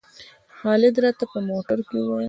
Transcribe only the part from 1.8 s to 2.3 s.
کې وویل.